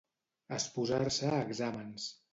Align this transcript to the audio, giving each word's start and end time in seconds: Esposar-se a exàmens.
Esposar-se 0.57 1.29
a 1.41 1.45
exàmens. 1.51 2.13